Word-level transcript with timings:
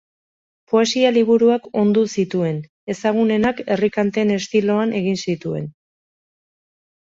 Poesia-liburuak 0.71 1.67
ondu 1.81 2.05
zituen; 2.21 2.57
ezagunenak 2.95 3.63
herri-kanten 3.77 4.35
estiloan 4.41 4.99
egin 5.03 5.23
zituen. 5.29 5.71